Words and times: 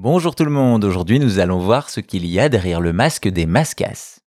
Bonjour 0.00 0.36
tout 0.36 0.44
le 0.44 0.52
monde, 0.52 0.84
aujourd'hui 0.84 1.18
nous 1.18 1.40
allons 1.40 1.58
voir 1.58 1.90
ce 1.90 1.98
qu'il 1.98 2.24
y 2.24 2.38
a 2.38 2.48
derrière 2.48 2.80
le 2.80 2.92
masque 2.92 3.26
des 3.26 3.46
mascasses. 3.46 4.20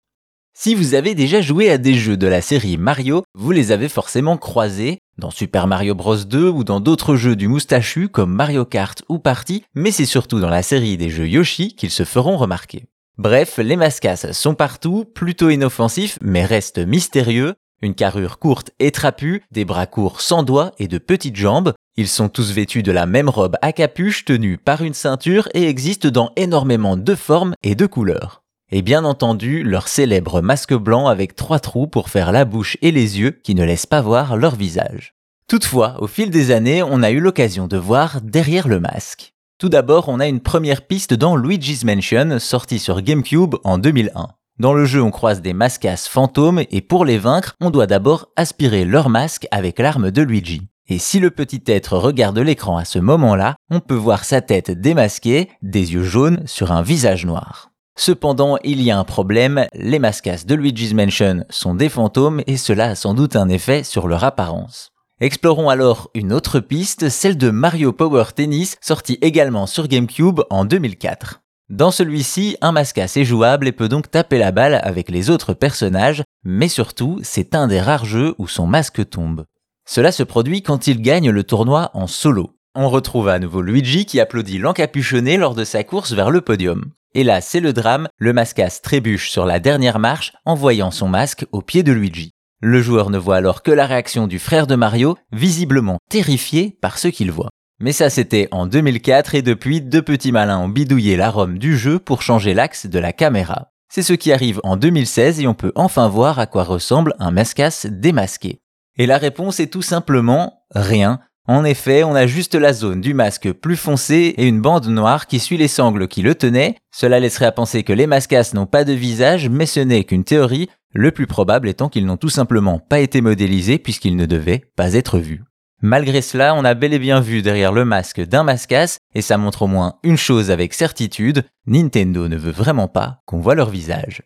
Si 0.54 0.76
vous 0.76 0.96
avez 0.96 1.16
déjà 1.16 1.40
joué 1.40 1.70
à 1.70 1.78
des 1.78 1.94
jeux 1.94 2.18
de 2.18 2.28
la 2.28 2.42
série 2.42 2.76
Mario, 2.76 3.24
vous 3.36 3.52
les 3.52 3.72
avez 3.72 3.88
forcément 3.88 4.36
croisés, 4.36 4.98
dans 5.18 5.32
Super 5.32 5.68
Mario 5.68 5.96
Bros 5.96 6.18
2 6.18 6.50
ou 6.50 6.66
dans 6.66 6.82
d'autres 6.82 7.16
jeux 7.16 7.38
du 7.38 7.48
moustachu 7.48 8.10
comme 8.10 8.34
Mario 8.34 8.66
Kart 8.66 9.02
ou 9.08 9.18
Party, 9.18 9.64
mais 9.74 9.92
c'est 9.92 10.04
surtout 10.04 10.42
dans 10.42 10.50
la 10.50 10.62
série 10.62 10.98
des 10.98 11.10
jeux 11.10 11.30
Yoshi 11.30 11.74
qu'ils 11.74 11.90
se 11.90 12.04
feront 12.04 12.36
remarquer. 12.36 12.84
Bref, 13.18 13.58
les 13.58 13.78
mascasses 13.78 14.34
sont 14.34 14.56
partout, 14.56 15.06
plutôt 15.06 15.50
inoffensifs 15.50 16.20
mais 16.22 16.44
restent 16.44 16.86
mystérieux, 16.86 17.56
une 17.82 17.96
carrure 17.96 18.40
courte 18.40 18.72
et 18.80 18.92
trapue, 18.92 19.44
des 19.52 19.66
bras 19.66 19.88
courts 19.88 20.22
sans 20.22 20.44
doigts 20.44 20.72
et 20.80 20.88
de 20.88 20.98
petites 20.98 21.36
jambes, 21.36 21.74
ils 21.98 22.08
sont 22.08 22.30
tous 22.30 22.52
vêtus 22.52 22.84
de 22.84 22.92
la 22.92 23.06
même 23.06 23.30
robe 23.30 23.58
à 23.62 23.74
capuche 23.74 24.26
tenue 24.26 24.58
par 24.58 24.82
une 24.82 24.94
ceinture 24.94 25.50
et 25.54 25.68
existent 25.68 26.10
dans 26.10 26.32
énormément 26.36 26.98
de 26.98 27.16
formes 27.16 27.54
et 27.64 27.76
de 27.76 27.86
couleurs. 27.86 28.44
Et 28.72 28.82
bien 28.82 29.04
entendu, 29.04 29.64
leur 29.64 29.90
célèbre 29.90 30.42
masque 30.42 30.74
blanc 30.74 31.08
avec 31.08 31.36
trois 31.36 31.60
trous 31.60 31.88
pour 31.88 32.10
faire 32.10 32.32
la 32.32 32.46
bouche 32.46 32.78
et 32.82 32.92
les 32.92 33.20
yeux 33.20 33.32
qui 33.44 33.54
ne 33.54 33.66
laissent 33.66 33.86
pas 33.86 34.02
voir 34.02 34.38
leur 34.38 34.56
visage. 34.56 35.14
Toutefois, 35.48 35.98
au 36.00 36.08
fil 36.08 36.30
des 36.30 36.52
années, 36.52 36.82
on 36.82 37.04
a 37.04 37.12
eu 37.12 37.20
l'occasion 37.20 37.68
de 37.68 37.76
voir 37.76 38.22
derrière 38.22 38.70
le 38.70 38.80
masque. 38.80 39.34
Tout 39.58 39.68
d'abord, 39.68 40.08
on 40.08 40.22
a 40.22 40.28
une 40.28 40.40
première 40.40 40.88
piste 40.88 41.14
dans 41.14 41.36
Luigi's 41.36 41.84
Mansion, 41.84 42.40
sorti 42.40 42.80
sur 42.80 43.02
GameCube 43.02 43.56
en 43.66 43.78
2001. 43.78 44.30
Dans 44.62 44.76
le 44.76 44.86
jeu, 44.86 45.02
on 45.02 45.10
croise 45.10 45.42
des 45.42 45.54
mascasses 45.54 46.08
fantômes 46.08 46.62
et 46.70 46.82
pour 46.82 47.04
les 47.04 47.18
vaincre, 47.18 47.56
on 47.62 47.72
doit 47.72 47.88
d'abord 47.88 48.30
aspirer 48.36 48.86
leur 48.86 49.10
masque 49.10 49.48
avec 49.50 49.80
l'arme 49.80 50.12
de 50.12 50.22
Luigi. 50.22 50.62
Et 50.88 51.00
si 51.00 51.20
le 51.20 51.32
petit 51.32 51.64
être 51.66 51.98
regarde 51.98 52.38
l'écran 52.38 52.78
à 52.78 52.86
ce 52.86 53.00
moment-là, 53.00 53.56
on 53.72 53.80
peut 53.80 53.96
voir 53.96 54.24
sa 54.24 54.40
tête 54.40 54.70
démasquée, 54.70 55.50
des 55.64 55.94
yeux 55.94 56.04
jaunes 56.04 56.44
sur 56.46 56.72
un 56.72 56.84
visage 56.84 57.26
noir. 57.26 57.72
Cependant, 57.98 58.60
il 58.64 58.84
y 58.84 58.92
a 58.92 59.00
un 59.00 59.04
problème, 59.04 59.66
les 59.74 59.98
mascasses 59.98 60.46
de 60.46 60.54
Luigi's 60.54 60.94
Mansion 60.94 61.44
sont 61.50 61.74
des 61.74 61.90
fantômes 61.90 62.44
et 62.46 62.58
cela 62.58 62.90
a 62.90 62.96
sans 62.96 63.16
doute 63.16 63.36
un 63.36 63.50
effet 63.50 63.82
sur 63.82 64.08
leur 64.08 64.24
apparence. 64.24 64.92
Explorons 65.22 65.70
alors 65.70 66.12
une 66.14 66.32
autre 66.32 66.60
piste, 66.60 67.10
celle 67.10 67.40
de 67.40 67.50
Mario 67.50 67.94
Power 67.94 68.26
Tennis, 68.36 68.78
sorti 68.80 69.18
également 69.24 69.66
sur 69.66 69.88
GameCube 69.88 70.42
en 70.52 70.66
2004. 70.66 71.42
Dans 71.72 71.92
celui-ci, 71.92 72.58
un 72.60 72.74
mascasse 72.74 73.16
est 73.16 73.24
jouable 73.24 73.66
et 73.66 73.72
peut 73.72 73.88
donc 73.88 74.12
taper 74.12 74.38
la 74.38 74.52
balle 74.52 74.82
avec 74.84 75.10
les 75.10 75.30
autres 75.30 75.54
personnages, 75.54 76.22
mais 76.44 76.68
surtout, 76.68 77.22
c'est 77.24 77.56
un 77.56 77.70
des 77.70 77.80
rares 77.80 78.04
jeux 78.04 78.36
où 78.38 78.50
son 78.50 78.68
masque 78.68 79.10
tombe. 79.10 79.46
Cela 79.88 80.12
se 80.12 80.24
produit 80.24 80.64
quand 80.64 80.88
il 80.88 81.02
gagne 81.02 81.30
le 81.30 81.46
tournoi 81.46 81.90
en 81.94 82.08
solo. 82.08 82.58
On 82.76 82.90
retrouve 82.90 83.30
à 83.30 83.40
nouveau 83.40 83.62
Luigi 83.62 84.06
qui 84.06 84.20
applaudit 84.20 84.58
l'encapuchonné 84.58 85.38
lors 85.38 85.56
de 85.56 85.64
sa 85.64 85.86
course 85.86 86.12
vers 86.12 86.30
le 86.30 86.42
podium. 86.42 86.92
Et 87.16 87.24
là, 87.24 87.40
c'est 87.40 87.62
le 87.62 87.72
drame, 87.72 88.10
le 88.18 88.34
mascasse 88.34 88.82
trébuche 88.82 89.30
sur 89.30 89.46
la 89.46 89.62
dernière 89.62 90.00
marche 90.00 90.34
en 90.44 90.56
voyant 90.56 90.92
son 90.92 91.08
masque 91.08 91.46
au 91.54 91.62
pied 91.62 91.84
de 91.84 91.94
Luigi. 91.94 92.32
Le 92.60 92.82
joueur 92.82 93.10
ne 93.10 93.18
voit 93.18 93.38
alors 93.38 93.64
que 93.64 93.72
la 93.72 93.86
réaction 93.86 94.28
du 94.28 94.40
frère 94.40 94.68
de 94.68 94.76
Mario, 94.76 95.18
visiblement 95.32 96.00
terrifié 96.10 96.78
par 96.82 96.98
ce 96.98 97.08
qu'il 97.08 97.32
voit. 97.32 97.50
Mais 97.82 97.94
ça 97.94 98.12
c'était 98.12 98.48
en 98.52 98.68
2004 98.68 99.34
et 99.34 99.42
depuis, 99.42 99.82
deux 99.82 100.04
petits 100.04 100.32
malins 100.32 100.60
ont 100.60 100.70
bidouillé 100.70 101.18
l'arôme 101.18 101.58
du 101.58 101.76
jeu 101.76 101.98
pour 101.98 102.22
changer 102.22 102.54
l'axe 102.54 102.86
de 102.86 103.00
la 103.00 103.12
caméra. 103.12 103.72
C'est 103.92 104.04
ce 104.04 104.14
qui 104.14 104.32
arrive 104.32 104.62
en 104.64 104.78
2016 104.78 105.42
et 105.42 105.48
on 105.48 105.56
peut 105.56 105.72
enfin 105.74 106.08
voir 106.08 106.38
à 106.38 106.46
quoi 106.46 106.64
ressemble 106.64 107.16
un 107.18 107.32
mascasse 107.32 107.88
démasqué. 107.88 108.62
Et 108.98 109.08
la 109.08 109.18
réponse 109.18 109.60
est 109.60 109.68
tout 109.68 109.82
simplement 109.82 110.64
rien. 110.76 111.20
En 111.48 111.66
effet, 111.66 112.04
on 112.04 112.14
a 112.14 112.28
juste 112.28 112.54
la 112.54 112.72
zone 112.72 113.02
du 113.02 113.16
masque 113.16 113.52
plus 113.52 113.76
foncé 113.76 114.36
et 114.38 114.48
une 114.48 114.62
bande 114.62 114.88
noire 114.88 115.26
qui 115.26 115.40
suit 115.40 115.58
les 115.58 115.68
sangles 115.68 116.08
qui 116.08 116.22
le 116.22 116.36
tenaient. 116.36 116.76
Cela 116.94 117.20
laisserait 117.20 117.48
à 117.48 117.52
penser 117.52 117.82
que 117.82 117.94
les 117.94 118.06
mascasses 118.06 118.54
n'ont 118.54 118.68
pas 118.68 118.84
de 118.84 118.94
visage, 118.94 119.50
mais 119.50 119.66
ce 119.66 119.80
n'est 119.80 120.04
qu'une 120.04 120.24
théorie, 120.24 120.70
le 120.94 121.12
plus 121.12 121.26
probable 121.26 121.68
étant 121.68 121.90
qu'ils 121.90 122.06
n'ont 122.06 122.18
tout 122.18 122.30
simplement 122.30 122.78
pas 122.78 123.00
été 123.00 123.22
modélisés 123.22 123.80
puisqu'ils 123.80 124.16
ne 124.16 124.28
devaient 124.28 124.66
pas 124.76 124.94
être 124.94 125.18
vus. 125.18 125.44
Malgré 125.84 126.22
cela, 126.22 126.54
on 126.54 126.64
a 126.64 126.76
bel 126.76 126.94
et 126.94 127.00
bien 127.00 127.22
vu 127.22 127.42
derrière 127.42 127.72
le 127.72 127.86
masque 127.86 128.22
d'un 128.22 128.44
mascasse, 128.44 129.00
et 129.16 129.24
ça 129.24 129.40
montre 129.40 129.64
au 129.64 129.68
moins 129.68 129.96
une 130.04 130.18
chose 130.18 130.52
avec 130.52 130.76
certitude, 130.76 131.44
Nintendo 131.66 132.28
ne 132.28 132.38
veut 132.38 132.52
vraiment 132.52 132.88
pas 132.88 133.22
qu'on 133.26 133.40
voit 133.40 133.56
leur 133.56 133.72
visage. 133.72 134.22